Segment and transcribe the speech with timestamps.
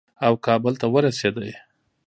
[0.25, 1.37] او کابل ته ورسېد.